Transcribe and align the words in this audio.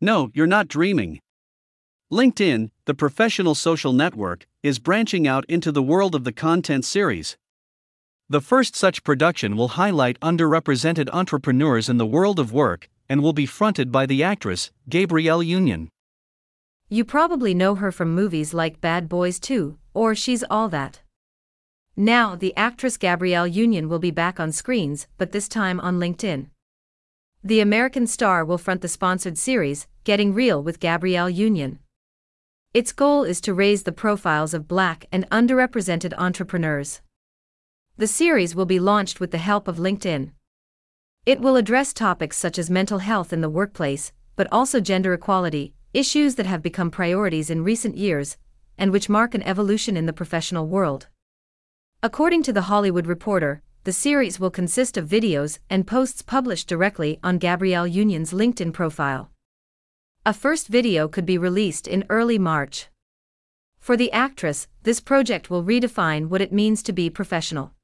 No, 0.00 0.30
you're 0.34 0.46
not 0.46 0.68
dreaming. 0.68 1.20
LinkedIn, 2.12 2.70
the 2.84 2.94
professional 2.94 3.54
social 3.54 3.92
network, 3.92 4.46
is 4.62 4.78
branching 4.78 5.26
out 5.26 5.44
into 5.46 5.72
the 5.72 5.82
world 5.82 6.14
of 6.14 6.24
the 6.24 6.32
content 6.32 6.84
series. 6.84 7.36
The 8.28 8.40
first 8.40 8.76
such 8.76 9.04
production 9.04 9.56
will 9.56 9.68
highlight 9.68 10.20
underrepresented 10.20 11.08
entrepreneurs 11.12 11.88
in 11.88 11.96
the 11.96 12.06
world 12.06 12.38
of 12.38 12.52
work 12.52 12.88
and 13.08 13.22
will 13.22 13.32
be 13.32 13.46
fronted 13.46 13.90
by 13.90 14.04
the 14.04 14.22
actress, 14.22 14.70
Gabrielle 14.88 15.42
Union. 15.42 15.88
You 16.88 17.04
probably 17.04 17.54
know 17.54 17.76
her 17.76 17.90
from 17.90 18.14
movies 18.14 18.52
like 18.52 18.80
Bad 18.80 19.08
Boys 19.08 19.40
2 19.40 19.78
or 19.94 20.14
She's 20.14 20.44
All 20.50 20.68
That. 20.68 21.00
Now, 21.96 22.36
the 22.36 22.54
actress 22.56 22.96
Gabrielle 22.96 23.46
Union 23.46 23.88
will 23.88 23.98
be 23.98 24.10
back 24.10 24.38
on 24.38 24.52
screens, 24.52 25.06
but 25.16 25.32
this 25.32 25.48
time 25.48 25.80
on 25.80 25.98
LinkedIn. 25.98 26.50
The 27.46 27.60
American 27.60 28.08
star 28.08 28.44
will 28.44 28.58
front 28.58 28.80
the 28.80 28.88
sponsored 28.88 29.38
series, 29.38 29.86
Getting 30.02 30.34
Real 30.34 30.60
with 30.60 30.80
Gabrielle 30.80 31.30
Union. 31.30 31.78
Its 32.74 32.90
goal 32.90 33.22
is 33.22 33.40
to 33.42 33.54
raise 33.54 33.84
the 33.84 33.92
profiles 33.92 34.52
of 34.52 34.66
black 34.66 35.06
and 35.12 35.30
underrepresented 35.30 36.12
entrepreneurs. 36.18 37.02
The 37.98 38.08
series 38.08 38.56
will 38.56 38.66
be 38.66 38.80
launched 38.80 39.20
with 39.20 39.30
the 39.30 39.38
help 39.38 39.68
of 39.68 39.76
LinkedIn. 39.76 40.32
It 41.24 41.40
will 41.40 41.54
address 41.54 41.92
topics 41.92 42.36
such 42.36 42.58
as 42.58 42.68
mental 42.68 42.98
health 42.98 43.32
in 43.32 43.42
the 43.42 43.48
workplace, 43.48 44.10
but 44.34 44.48
also 44.50 44.80
gender 44.80 45.12
equality, 45.12 45.72
issues 45.94 46.34
that 46.34 46.46
have 46.46 46.62
become 46.62 46.90
priorities 46.90 47.48
in 47.48 47.62
recent 47.62 47.96
years, 47.96 48.36
and 48.76 48.90
which 48.90 49.08
mark 49.08 49.36
an 49.36 49.44
evolution 49.44 49.96
in 49.96 50.06
the 50.06 50.12
professional 50.12 50.66
world. 50.66 51.06
According 52.02 52.42
to 52.42 52.52
The 52.52 52.62
Hollywood 52.62 53.06
Reporter, 53.06 53.62
the 53.86 53.92
series 53.92 54.40
will 54.40 54.50
consist 54.50 54.96
of 54.96 55.08
videos 55.08 55.60
and 55.70 55.86
posts 55.86 56.20
published 56.20 56.66
directly 56.66 57.20
on 57.22 57.38
Gabrielle 57.38 57.86
Union's 57.86 58.32
LinkedIn 58.32 58.72
profile. 58.72 59.30
A 60.24 60.34
first 60.34 60.66
video 60.66 61.06
could 61.06 61.24
be 61.24 61.38
released 61.38 61.86
in 61.86 62.04
early 62.08 62.36
March. 62.36 62.88
For 63.78 63.96
the 63.96 64.10
actress, 64.10 64.66
this 64.82 64.98
project 64.98 65.50
will 65.50 65.62
redefine 65.62 66.26
what 66.26 66.40
it 66.40 66.52
means 66.52 66.82
to 66.82 66.92
be 66.92 67.08
professional. 67.08 67.74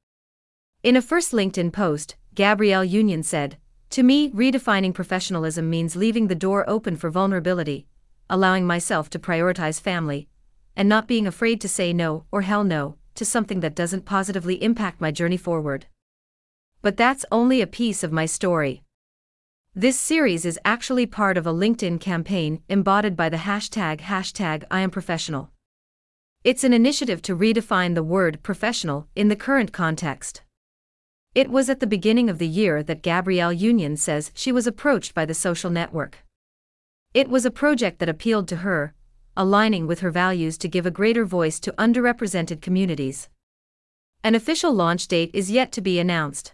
In 0.83 0.97
a 0.97 1.01
first 1.01 1.31
LinkedIn 1.31 1.71
post, 1.71 2.17
Gabrielle 2.35 2.83
Union 2.83 3.23
said, 3.23 3.55
To 3.91 4.03
me, 4.03 4.29
redefining 4.31 4.93
professionalism 4.93 5.69
means 5.69 5.95
leaving 5.95 6.27
the 6.27 6.35
door 6.35 6.69
open 6.69 6.97
for 6.97 7.09
vulnerability, 7.11 7.87
allowing 8.29 8.67
myself 8.67 9.09
to 9.11 9.19
prioritize 9.19 9.79
family, 9.79 10.27
and 10.75 10.89
not 10.89 11.07
being 11.07 11.25
afraid 11.25 11.61
to 11.61 11.69
say 11.69 11.93
no 11.93 12.25
or 12.29 12.41
hell 12.41 12.65
no 12.65 12.97
to 13.15 13.23
something 13.23 13.61
that 13.61 13.73
doesn't 13.73 14.03
positively 14.03 14.61
impact 14.61 14.99
my 14.99 15.09
journey 15.09 15.37
forward. 15.37 15.85
But 16.83 16.97
that's 16.97 17.25
only 17.31 17.61
a 17.61 17.67
piece 17.67 18.03
of 18.03 18.11
my 18.11 18.25
story. 18.25 18.83
This 19.73 19.97
series 19.97 20.45
is 20.45 20.59
actually 20.65 21.05
part 21.05 21.37
of 21.37 21.47
a 21.47 21.53
LinkedIn 21.53 22.01
campaign 22.01 22.61
embodied 22.67 23.15
by 23.15 23.29
the 23.29 23.37
hashtag 23.37 24.01
hashtag 24.01 24.65
I 24.69 24.81
am 24.81 24.91
professional. 24.91 25.49
It's 26.43 26.65
an 26.65 26.73
initiative 26.73 27.21
to 27.21 27.37
redefine 27.37 27.95
the 27.95 28.03
word 28.03 28.43
professional 28.43 29.07
in 29.15 29.29
the 29.29 29.37
current 29.37 29.71
context. 29.71 30.41
It 31.33 31.49
was 31.49 31.69
at 31.69 31.79
the 31.79 31.87
beginning 31.87 32.29
of 32.29 32.37
the 32.37 32.49
year 32.49 32.83
that 32.83 33.01
Gabrielle 33.01 33.53
Union 33.53 33.95
says 33.95 34.31
she 34.35 34.51
was 34.51 34.67
approached 34.67 35.13
by 35.13 35.25
the 35.25 35.33
social 35.33 35.69
network. 35.69 36.17
It 37.13 37.29
was 37.29 37.45
a 37.45 37.49
project 37.51 37.99
that 37.99 38.09
appealed 38.09 38.49
to 38.49 38.57
her, 38.57 38.93
aligning 39.37 39.87
with 39.87 40.01
her 40.01 40.11
values 40.11 40.57
to 40.57 40.67
give 40.67 40.85
a 40.85 40.91
greater 40.91 41.23
voice 41.23 41.61
to 41.61 41.71
underrepresented 41.77 42.61
communities. 42.61 43.29
An 44.21 44.35
official 44.35 44.73
launch 44.73 45.07
date 45.07 45.31
is 45.33 45.49
yet 45.49 45.71
to 45.71 45.81
be 45.81 45.97
announced. 45.97 46.53